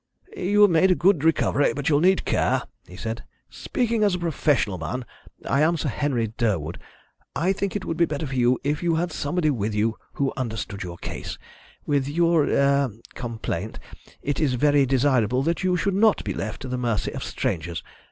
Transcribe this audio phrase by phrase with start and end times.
[0.35, 3.23] "You have made a good recovery, but you'll need care," he said.
[3.51, 5.05] "Speaking as a professional man
[5.47, 6.79] I am Sir Henry Durwood
[7.35, 10.33] I think it would be better for you if you had somebody with you who
[10.35, 11.37] understood your case.
[11.85, 13.77] With your er complaint,
[14.23, 17.83] it is very desirable that you should not be left to the mercy of strangers.